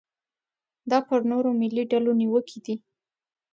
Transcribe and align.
دا 0.91 0.99
پر 1.07 1.19
نورو 1.31 1.49
ملي 1.61 1.83
ډلو 1.91 2.11
نیوکې 2.21 2.59
دي. 2.65 2.75